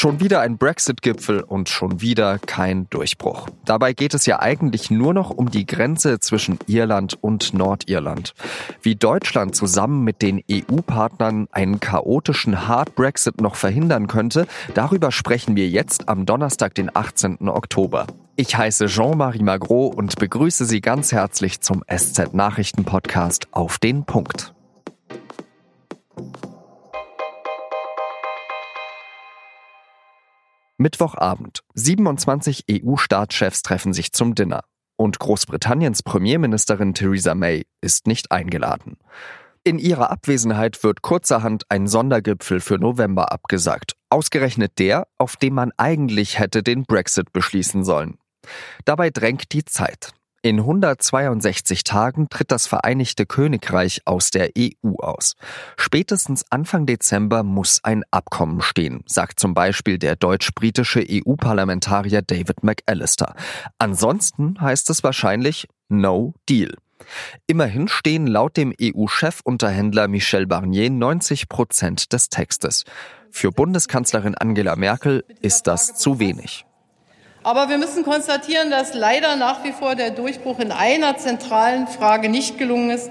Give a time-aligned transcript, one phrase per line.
[0.00, 3.48] Schon wieder ein Brexit-Gipfel und schon wieder kein Durchbruch.
[3.64, 8.32] Dabei geht es ja eigentlich nur noch um die Grenze zwischen Irland und Nordirland.
[8.80, 15.56] Wie Deutschland zusammen mit den EU-Partnern einen chaotischen Hard Brexit noch verhindern könnte, darüber sprechen
[15.56, 17.48] wir jetzt am Donnerstag, den 18.
[17.48, 18.06] Oktober.
[18.36, 24.54] Ich heiße Jean-Marie Magro und begrüße Sie ganz herzlich zum SZ-Nachrichten-Podcast auf den Punkt.
[30.80, 31.64] Mittwochabend.
[31.74, 34.62] 27 EU-Staatschefs treffen sich zum Dinner.
[34.96, 38.96] Und Großbritanniens Premierministerin Theresa May ist nicht eingeladen.
[39.64, 43.94] In ihrer Abwesenheit wird kurzerhand ein Sondergipfel für November abgesagt.
[44.08, 48.18] Ausgerechnet der, auf dem man eigentlich hätte den Brexit beschließen sollen.
[48.84, 50.12] Dabei drängt die Zeit.
[50.40, 55.34] In 162 Tagen tritt das Vereinigte Königreich aus der EU aus.
[55.76, 63.34] Spätestens Anfang Dezember muss ein Abkommen stehen, sagt zum Beispiel der deutsch-britische EU-Parlamentarier David McAllister.
[63.78, 66.76] Ansonsten heißt es wahrscheinlich No Deal.
[67.48, 72.84] Immerhin stehen laut dem EU-Chefunterhändler Michel Barnier 90 Prozent des Textes.
[73.30, 76.64] Für Bundeskanzlerin Angela Merkel ist das zu wenig.
[77.48, 82.28] Aber wir müssen konstatieren, dass leider nach wie vor der Durchbruch in einer zentralen Frage
[82.28, 83.10] nicht gelungen ist.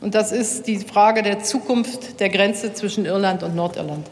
[0.00, 4.08] Und das ist die Frage der Zukunft der Grenze zwischen Irland und Nordirland.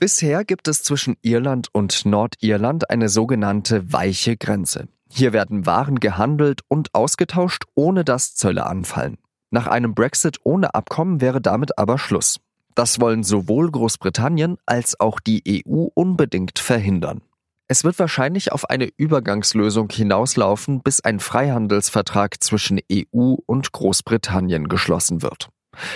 [0.00, 4.88] Bisher gibt es zwischen Irland und Nordirland eine sogenannte weiche Grenze.
[5.08, 9.18] Hier werden Waren gehandelt und ausgetauscht, ohne dass Zölle anfallen.
[9.52, 12.40] Nach einem Brexit ohne Abkommen wäre damit aber Schluss.
[12.74, 17.20] Das wollen sowohl Großbritannien als auch die EU unbedingt verhindern.
[17.66, 25.22] Es wird wahrscheinlich auf eine Übergangslösung hinauslaufen, bis ein Freihandelsvertrag zwischen EU und Großbritannien geschlossen
[25.22, 25.48] wird.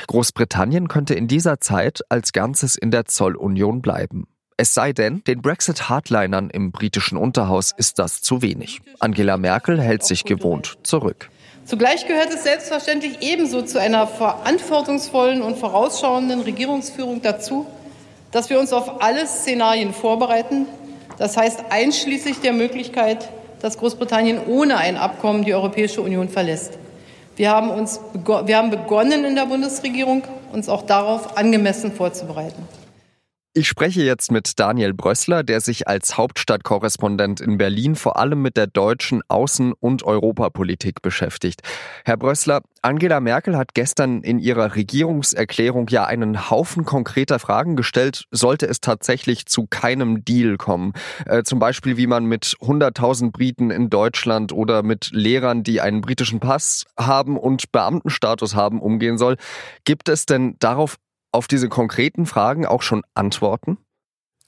[0.06, 4.27] Großbritannien könnte in dieser Zeit als Ganzes in der Zollunion bleiben.
[4.56, 8.81] Es sei denn, den Brexit-Hardlinern im britischen Unterhaus ist das zu wenig.
[8.98, 11.31] Angela Merkel hält sich gewohnt zurück.
[11.66, 17.66] Zugleich gehört es selbstverständlich ebenso zu einer verantwortungsvollen und vorausschauenden Regierungsführung dazu,
[18.32, 20.66] dass wir uns auf alle Szenarien vorbereiten,
[21.18, 23.28] das heißt einschließlich der Möglichkeit,
[23.60, 26.78] dass Großbritannien ohne ein Abkommen die Europäische Union verlässt.
[27.36, 32.66] Wir haben, uns, wir haben begonnen in der Bundesregierung, uns auch darauf angemessen vorzubereiten.
[33.58, 38.56] Ich spreche jetzt mit Daniel Brössler, der sich als Hauptstadtkorrespondent in Berlin vor allem mit
[38.56, 41.62] der deutschen Außen- und Europapolitik beschäftigt.
[42.04, 48.26] Herr Brössler, Angela Merkel hat gestern in ihrer Regierungserklärung ja einen Haufen konkreter Fragen gestellt,
[48.30, 50.92] sollte es tatsächlich zu keinem Deal kommen.
[51.26, 56.00] Äh, zum Beispiel, wie man mit 100.000 Briten in Deutschland oder mit Lehrern, die einen
[56.00, 59.36] britischen Pass haben und Beamtenstatus haben, umgehen soll.
[59.82, 60.97] Gibt es denn darauf
[61.33, 63.78] auf diese konkreten Fragen auch schon Antworten?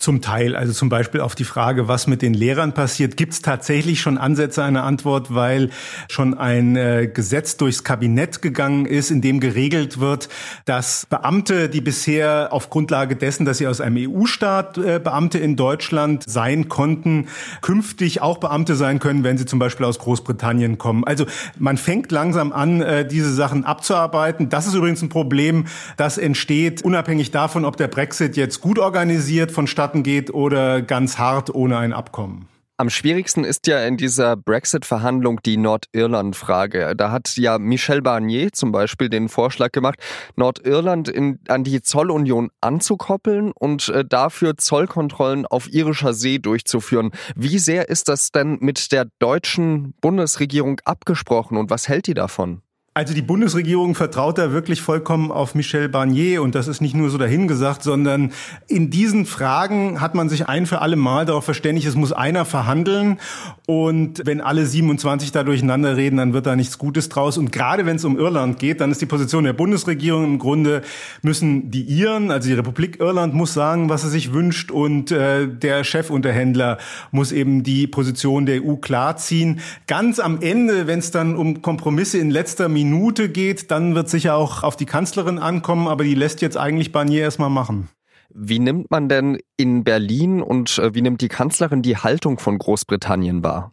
[0.00, 3.42] Zum Teil, also zum Beispiel auf die Frage, was mit den Lehrern passiert, gibt es
[3.42, 5.68] tatsächlich schon Ansätze einer Antwort, weil
[6.08, 10.30] schon ein äh, Gesetz durchs Kabinett gegangen ist, in dem geregelt wird,
[10.64, 15.56] dass Beamte, die bisher auf Grundlage dessen, dass sie aus einem EU-Staat äh, Beamte in
[15.56, 17.26] Deutschland sein konnten,
[17.60, 21.04] künftig auch Beamte sein können, wenn sie zum Beispiel aus Großbritannien kommen.
[21.04, 21.26] Also
[21.58, 24.48] man fängt langsam an, äh, diese Sachen abzuarbeiten.
[24.48, 25.66] Das ist übrigens ein Problem,
[25.98, 31.18] das entsteht unabhängig davon, ob der Brexit jetzt gut organisiert von Vonstatten geht oder ganz
[31.18, 32.48] hart ohne ein Abkommen?
[32.76, 36.94] Am schwierigsten ist ja in dieser Brexit-Verhandlung die Nordirland-Frage.
[36.96, 39.98] Da hat ja Michel Barnier zum Beispiel den Vorschlag gemacht,
[40.36, 47.10] Nordirland in, an die Zollunion anzukoppeln und äh, dafür Zollkontrollen auf irischer See durchzuführen.
[47.34, 52.62] Wie sehr ist das denn mit der deutschen Bundesregierung abgesprochen und was hält die davon?
[53.00, 57.08] Also die Bundesregierung vertraut da wirklich vollkommen auf Michel Barnier und das ist nicht nur
[57.08, 58.30] so dahingesagt, sondern
[58.68, 62.44] in diesen Fragen hat man sich ein für alle Mal darauf verständigt, es muss einer
[62.44, 63.18] verhandeln
[63.64, 67.86] und wenn alle 27 da durcheinander reden, dann wird da nichts Gutes draus und gerade
[67.86, 70.82] wenn es um Irland geht, dann ist die Position der Bundesregierung im Grunde
[71.22, 75.48] müssen die Iren, also die Republik Irland muss sagen, was sie sich wünscht und äh,
[75.48, 76.76] der Chefunterhändler
[77.12, 79.60] muss eben die Position der EU klarziehen.
[79.86, 84.08] Ganz am Ende, wenn es dann um Kompromisse in letzter Minute Minute geht, dann wird
[84.08, 87.88] sicher auch auf die Kanzlerin ankommen, aber die lässt jetzt eigentlich Barnier erstmal machen.
[88.34, 92.58] Wie nimmt man denn in Berlin und äh, wie nimmt die Kanzlerin die Haltung von
[92.58, 93.72] Großbritannien wahr?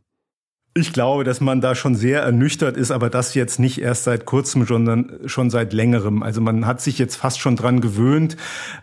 [0.76, 4.26] Ich glaube, dass man da schon sehr ernüchtert ist, aber das jetzt nicht erst seit
[4.26, 6.22] kurzem, sondern schon seit längerem.
[6.22, 8.38] Also man hat sich jetzt fast schon dran gewöhnt,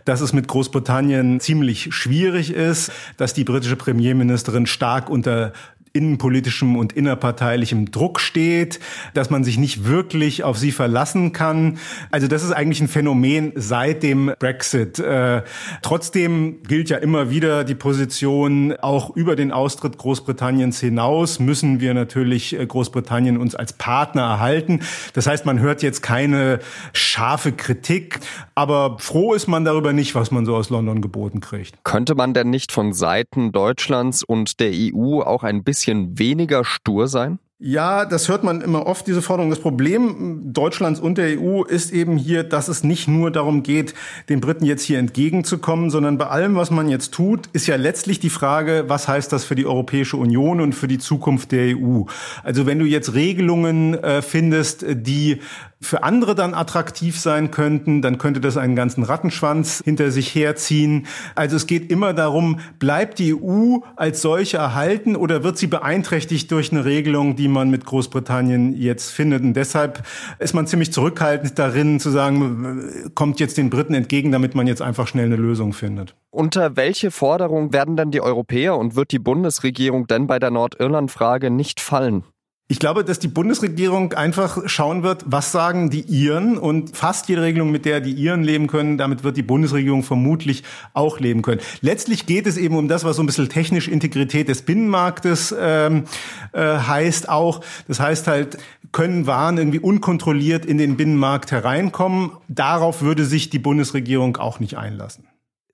[0.05, 5.53] dass es mit Großbritannien ziemlich schwierig ist, dass die britische Premierministerin stark unter
[5.95, 8.81] innenpolitischem und innerparteilichem Druck steht,
[9.15, 11.79] dass man sich nicht wirklich auf sie verlassen kann.
[12.11, 14.99] Also das ist eigentlich ein Phänomen seit dem Brexit.
[14.99, 15.43] Äh,
[15.83, 21.95] trotzdem gilt ja immer wieder die Position, auch über den Austritt Großbritanniens hinaus müssen wir
[21.95, 24.81] natürlich äh, Großbritannien uns als Partner erhalten.
[25.13, 26.59] Das heißt, man hört jetzt keine
[26.93, 28.19] scharfe Kritik,
[28.57, 31.85] aber froh ist man darüber nicht, was man so aus London geboten kriegt.
[31.85, 37.09] Könnte man denn nicht von Seiten Deutschlands und der EU auch ein bisschen weniger stur
[37.09, 37.39] sein?
[37.61, 39.49] Ja, das hört man immer oft, diese Forderung.
[39.49, 43.95] Das Problem Deutschlands und der EU ist eben hier, dass es nicht nur darum geht,
[44.29, 48.19] den Briten jetzt hier entgegenzukommen, sondern bei allem, was man jetzt tut, ist ja letztlich
[48.19, 52.03] die Frage, was heißt das für die Europäische Union und für die Zukunft der EU?
[52.43, 55.39] Also wenn du jetzt Regelungen äh, findest, die
[55.85, 61.07] für andere dann attraktiv sein könnten, dann könnte das einen ganzen Rattenschwanz hinter sich herziehen.
[61.35, 66.51] Also es geht immer darum, bleibt die EU als solche erhalten oder wird sie beeinträchtigt
[66.51, 69.43] durch eine Regelung, die man mit Großbritannien jetzt findet?
[69.43, 70.05] Und deshalb
[70.39, 74.83] ist man ziemlich zurückhaltend darin zu sagen, kommt jetzt den Briten entgegen, damit man jetzt
[74.83, 76.15] einfach schnell eine Lösung findet.
[76.31, 81.51] Unter welche Forderung werden denn die Europäer und wird die Bundesregierung denn bei der Nordirland-Frage
[81.51, 82.25] nicht fallen?
[82.67, 87.43] Ich glaube, dass die Bundesregierung einfach schauen wird, was sagen die Iren und fast jede
[87.43, 90.63] Regelung, mit der die Iren leben können, damit wird die Bundesregierung vermutlich
[90.95, 91.61] auch leben können.
[91.83, 96.05] Letztlich geht es eben um das, was so ein bisschen technisch Integrität des Binnenmarktes ähm,
[96.53, 97.61] äh, heißt auch.
[97.87, 98.57] Das heißt halt,
[98.93, 102.31] können Waren irgendwie unkontrolliert in den Binnenmarkt hereinkommen.
[102.49, 105.27] Darauf würde sich die Bundesregierung auch nicht einlassen.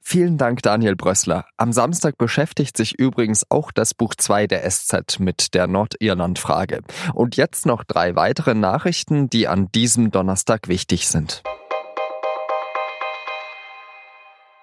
[0.02, 1.44] Vielen Dank, Daniel Brössler.
[1.56, 6.80] Am Samstag beschäftigt sich übrigens auch das Buch 2 der SZ mit der Nordirland-Frage.
[7.14, 11.42] Und jetzt noch drei weitere Nachrichten, die an diesem Donnerstag wichtig sind.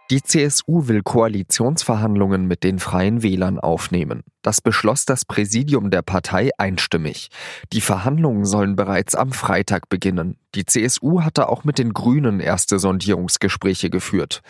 [0.09, 4.23] Die CSU will Koalitionsverhandlungen mit den Freien Wählern aufnehmen.
[4.41, 7.27] Das beschloss das Präsidium der Partei einstimmig.
[7.73, 10.37] Die Verhandlungen sollen bereits am Freitag beginnen.
[10.55, 14.41] Die CSU hatte auch mit den Grünen erste Sondierungsgespräche geführt.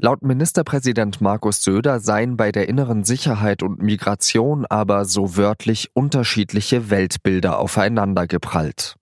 [0.00, 6.88] Laut Ministerpräsident Markus Söder seien bei der inneren Sicherheit und Migration aber so wörtlich unterschiedliche
[6.88, 8.94] Weltbilder aufeinandergeprallt.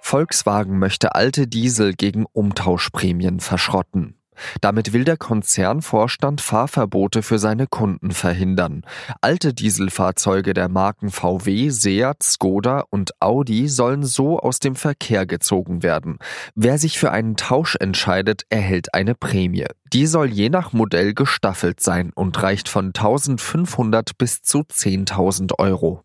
[0.00, 4.17] Volkswagen möchte alte Diesel gegen Umtauschprämien verschrotten.
[4.60, 8.82] Damit will der Konzernvorstand Fahrverbote für seine Kunden verhindern.
[9.20, 15.82] Alte Dieselfahrzeuge der Marken VW, Seat, Skoda und Audi sollen so aus dem Verkehr gezogen
[15.82, 16.18] werden.
[16.54, 19.66] Wer sich für einen Tausch entscheidet, erhält eine Prämie.
[19.92, 26.02] Die soll je nach Modell gestaffelt sein und reicht von 1500 bis zu 10.000 Euro.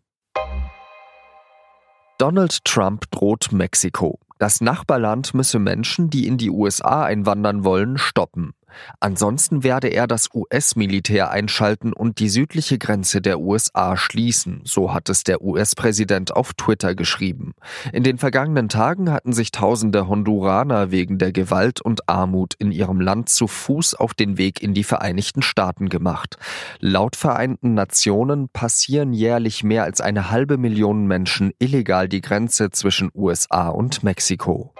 [2.18, 4.20] Donald Trump droht Mexiko.
[4.44, 8.52] Das Nachbarland müsse Menschen, die in die USA einwandern wollen, stoppen.
[9.00, 15.08] Ansonsten werde er das US-Militär einschalten und die südliche Grenze der USA schließen, so hat
[15.08, 17.54] es der US-Präsident auf Twitter geschrieben.
[17.92, 23.00] In den vergangenen Tagen hatten sich tausende Honduraner wegen der Gewalt und Armut in ihrem
[23.00, 26.36] Land zu Fuß auf den Weg in die Vereinigten Staaten gemacht.
[26.80, 33.10] Laut Vereinten Nationen passieren jährlich mehr als eine halbe Million Menschen illegal die Grenze zwischen
[33.14, 34.72] USA und Mexiko.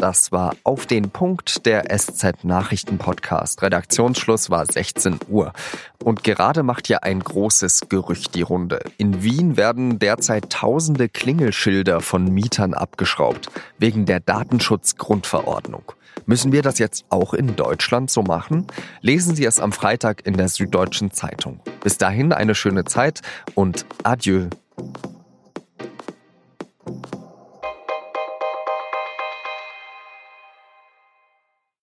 [0.00, 3.60] Das war auf den Punkt der SZ Nachrichten Podcast.
[3.60, 5.52] Redaktionsschluss war 16 Uhr.
[6.02, 8.80] Und gerade macht ja ein großes Gerücht die Runde.
[8.96, 15.92] In Wien werden derzeit tausende Klingelschilder von Mietern abgeschraubt, wegen der Datenschutzgrundverordnung.
[16.24, 18.68] Müssen wir das jetzt auch in Deutschland so machen?
[19.02, 21.60] Lesen Sie es am Freitag in der Süddeutschen Zeitung.
[21.82, 23.20] Bis dahin eine schöne Zeit
[23.54, 24.48] und adieu.